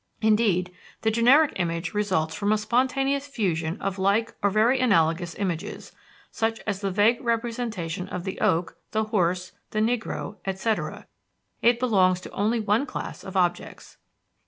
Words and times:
Indeed, 0.23 0.73
the 1.03 1.11
generic 1.11 1.53
image 1.57 1.93
results 1.93 2.33
from 2.33 2.51
a 2.51 2.57
spontaneous 2.57 3.27
fusion 3.27 3.79
of 3.79 3.99
like 3.99 4.33
or 4.41 4.49
very 4.49 4.79
analogous 4.79 5.35
images 5.35 5.91
such 6.31 6.59
as 6.65 6.81
the 6.81 6.89
vague 6.89 7.21
representation 7.23 8.09
of 8.09 8.23
the 8.23 8.39
oak, 8.41 8.77
the 8.93 9.03
horse, 9.03 9.51
the 9.69 9.79
negro, 9.79 10.37
etc.; 10.43 11.05
it 11.61 11.79
belongs 11.79 12.19
to 12.21 12.31
only 12.31 12.59
one 12.59 12.87
class 12.87 13.23
of 13.23 13.37
objects. 13.37 13.97